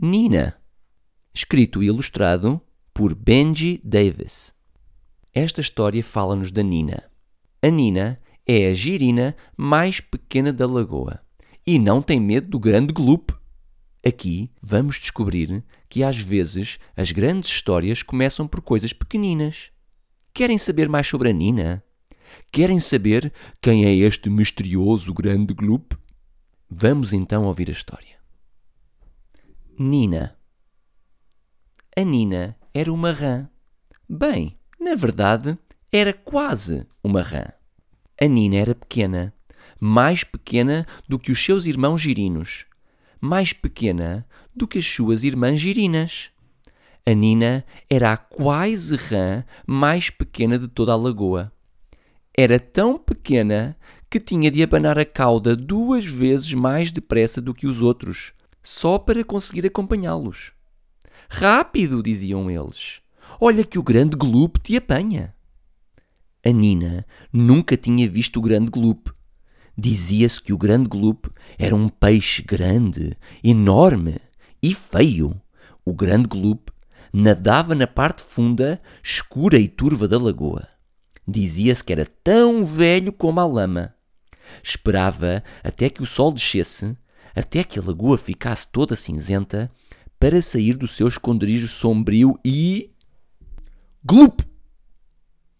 [0.00, 0.56] Nina,
[1.34, 2.60] escrito e ilustrado
[2.94, 4.54] por Benji Davis.
[5.34, 7.02] Esta história fala-nos da Nina.
[7.60, 11.20] A Nina é a girina mais pequena da lagoa
[11.66, 13.34] e não tem medo do grande gloop.
[14.06, 19.72] Aqui vamos descobrir que às vezes as grandes histórias começam por coisas pequeninas.
[20.32, 21.82] Querem saber mais sobre a Nina?
[22.52, 25.96] Querem saber quem é este misterioso grande gloop?
[26.70, 28.17] Vamos então ouvir a história.
[29.80, 30.36] Nina.
[31.96, 33.48] A Nina era uma rã.
[34.08, 35.56] Bem, na verdade,
[35.92, 37.44] era quase uma rã.
[38.20, 39.32] A Nina era pequena,
[39.80, 42.66] mais pequena do que os seus irmãos girinos,
[43.20, 46.32] mais pequena do que as suas irmãs girinas.
[47.06, 51.52] A Nina era a quase rã mais pequena de toda a lagoa.
[52.36, 53.78] Era tão pequena
[54.10, 58.98] que tinha de abanar a cauda duas vezes mais depressa do que os outros, só
[58.98, 60.52] para conseguir acompanhá-los.
[61.28, 63.00] Rápido, diziam eles.
[63.40, 65.34] Olha que o grande Gloop te apanha.
[66.44, 69.10] A Nina nunca tinha visto o grande Gloop.
[69.76, 74.16] Dizia-se que o grande Gloop era um peixe grande, enorme
[74.62, 75.40] e feio.
[75.84, 76.72] O grande Gloop
[77.12, 80.66] nadava na parte funda, escura e turva da lagoa.
[81.26, 83.94] Dizia-se que era tão velho como a lama.
[84.62, 86.96] Esperava até que o sol descesse,
[87.34, 89.70] até que a lagoa ficasse toda cinzenta,
[90.18, 92.90] para sair do seu esconderijo sombrio e.
[94.04, 94.40] Glup!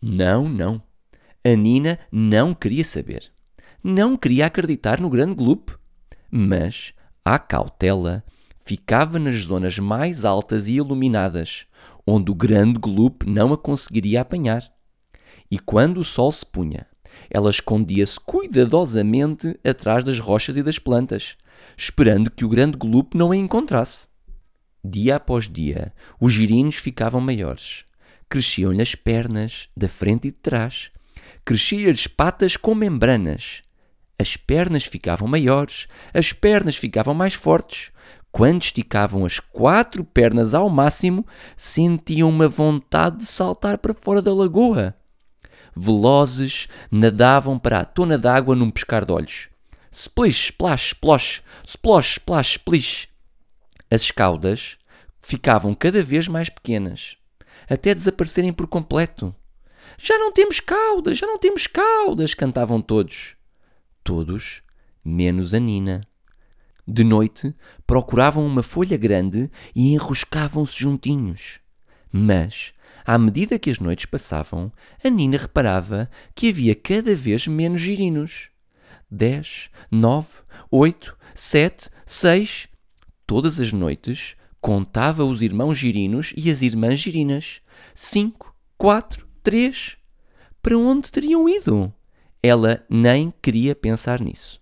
[0.00, 0.82] Não, não.
[1.44, 3.32] A Nina não queria saber.
[3.82, 5.72] Não queria acreditar no grande Gloop.
[6.30, 6.92] Mas,
[7.24, 8.24] à cautela,
[8.64, 11.66] ficava nas zonas mais altas e iluminadas,
[12.06, 14.62] onde o grande Gloop não a conseguiria apanhar.
[15.50, 16.86] E quando o sol se punha,
[17.30, 21.36] ela escondia-se cuidadosamente atrás das rochas e das plantas,
[21.76, 24.08] esperando que o grande Gloop não a encontrasse.
[24.84, 27.84] Dia após dia, os girinos ficavam maiores.
[28.28, 30.90] Cresciam-lhe as pernas, da frente e de trás.
[31.44, 33.62] Cresciam-lhes patas com membranas.
[34.18, 37.90] As pernas ficavam maiores, as pernas ficavam mais fortes.
[38.30, 41.26] Quando esticavam as quatro pernas ao máximo,
[41.56, 44.94] sentiam uma vontade de saltar para fora da lagoa.
[45.78, 49.48] Velozes, nadavam para a tona d'água num pescar de olhos.
[49.90, 53.08] Splish, splash, splosh, splosh, splash, splish.
[53.90, 54.76] As caudas
[55.20, 57.16] ficavam cada vez mais pequenas,
[57.68, 59.34] até desaparecerem por completo.
[59.96, 63.36] Já não temos caudas, já não temos caudas, cantavam todos.
[64.04, 64.62] Todos,
[65.04, 66.02] menos a Nina.
[66.86, 67.54] De noite,
[67.86, 71.60] procuravam uma folha grande e enroscavam-se juntinhos.
[72.10, 72.72] Mas,
[73.08, 74.70] à medida que as noites passavam,
[75.02, 78.50] a Nina reparava que havia cada vez menos girinos.
[79.10, 80.28] Dez, nove,
[80.70, 82.68] oito, sete, seis.
[83.26, 87.62] Todas as noites contava os irmãos girinos e as irmãs girinas.
[87.94, 89.96] Cinco, quatro, três.
[90.60, 91.90] Para onde teriam ido?
[92.42, 94.60] Ela nem queria pensar nisso.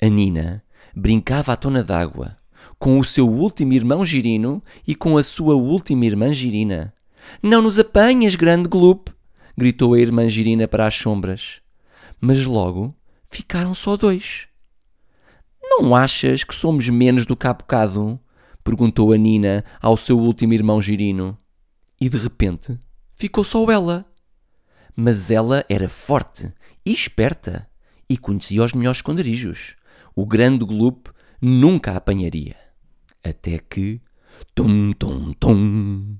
[0.00, 0.62] A Nina
[0.94, 2.36] brincava à tona d'água,
[2.78, 6.94] com o seu último irmão girino e com a sua última irmã girina.
[7.42, 9.10] Não nos apanhas, grande Gloop!
[9.56, 11.60] gritou a irmã girina para as sombras.
[12.20, 12.94] Mas logo
[13.30, 14.48] ficaram só dois.
[15.62, 18.18] Não achas que somos menos do que há bocado?
[18.62, 21.36] perguntou a Nina ao seu último irmão girino.
[22.00, 22.78] E de repente
[23.12, 24.04] ficou só ela.
[24.94, 26.52] Mas ela era forte
[26.84, 27.68] e esperta
[28.08, 29.76] e conhecia os melhores esconderijos.
[30.14, 32.56] O grande Gloop nunca a apanharia.
[33.22, 34.00] Até que.
[34.54, 36.16] Tum, tum, tum.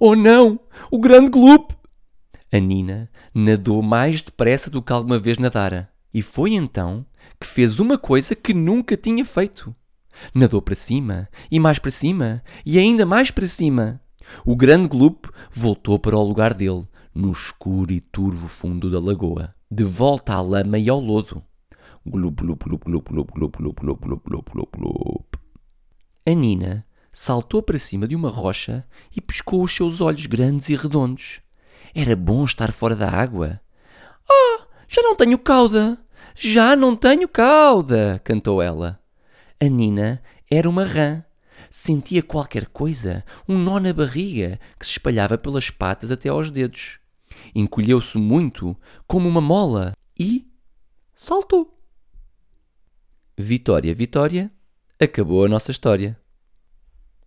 [0.00, 0.60] Oh não!
[0.90, 1.74] O grande Gloop!
[2.52, 5.90] A Nina nadou mais depressa do que alguma vez nadara.
[6.12, 7.06] E foi então
[7.40, 9.74] que fez uma coisa que nunca tinha feito.
[10.34, 14.00] Nadou para cima, e mais para cima, e ainda mais para cima.
[14.44, 19.54] O grande Gloop voltou para o lugar dele, no escuro e turvo fundo da lagoa,
[19.70, 21.42] de volta à lama e ao lodo.
[22.06, 25.36] Glup, glup, glup, glup, glup, glup, glup, glup, glup, glup, glup.
[26.26, 30.76] A Nina saltou para cima de uma rocha e piscou os seus olhos grandes e
[30.76, 31.40] redondos.
[31.94, 33.60] Era bom estar fora da água.
[34.28, 35.98] Ah, já não tenho cauda!
[36.34, 38.20] Já não tenho cauda!
[38.24, 38.98] cantou ela.
[39.60, 41.22] A Nina era uma rã.
[41.70, 46.98] Sentia qualquer coisa, um nó na barriga que se espalhava pelas patas até aos dedos.
[47.54, 48.76] Encolheu-se muito,
[49.06, 50.46] como uma mola, e
[51.14, 51.78] saltou.
[53.38, 54.52] Vitória, Vitória,
[55.00, 56.21] acabou a nossa história.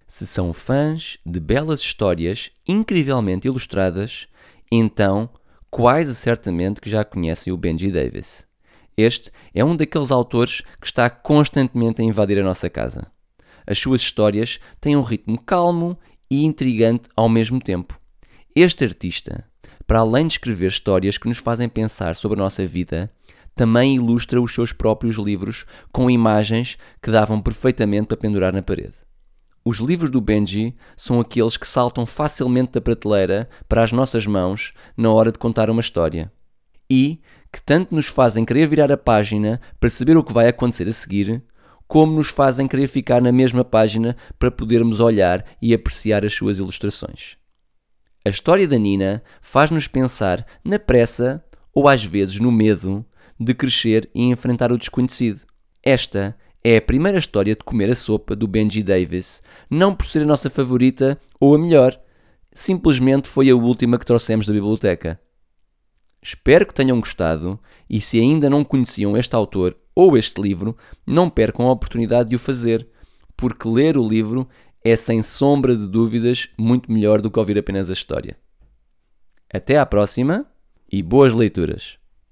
[0.08, 4.28] Se são fãs de belas histórias incrivelmente ilustradas,
[4.72, 5.30] então
[5.70, 8.48] quase certamente que já conhecem o Benji Davis.
[8.98, 13.12] Este é um daqueles autores que está constantemente a invadir a nossa casa.
[13.68, 16.00] As suas histórias têm um ritmo calmo
[16.30, 18.00] e intrigante ao mesmo tempo.
[18.56, 19.44] Este artista,
[19.86, 23.12] para além de escrever histórias que nos fazem pensar sobre a nossa vida,
[23.54, 29.05] também ilustra os seus próprios livros com imagens que davam perfeitamente para pendurar na parede.
[29.68, 34.74] Os livros do Benji são aqueles que saltam facilmente da prateleira para as nossas mãos
[34.96, 36.32] na hora de contar uma história.
[36.88, 37.20] E
[37.52, 40.94] que tanto nos fazem querer virar a página para saber o que vai acontecer a
[40.94, 41.44] seguir,
[41.88, 46.60] como nos fazem querer ficar na mesma página para podermos olhar e apreciar as suas
[46.60, 47.36] ilustrações.
[48.24, 53.04] A história da Nina faz-nos pensar na pressa ou às vezes no medo
[53.40, 55.42] de crescer e enfrentar o desconhecido.
[55.82, 60.24] Esta é a primeira história de comer a sopa do Benji Davis, não por ser
[60.24, 61.96] a nossa favorita ou a melhor,
[62.52, 65.22] simplesmente foi a última que trouxemos da biblioteca.
[66.20, 70.76] Espero que tenham gostado e se ainda não conheciam este autor ou este livro,
[71.06, 72.88] não percam a oportunidade de o fazer,
[73.38, 74.50] porque ler o livro
[74.84, 78.36] é sem sombra de dúvidas muito melhor do que ouvir apenas a história.
[79.54, 80.48] Até à próxima
[80.92, 82.04] e boas leituras!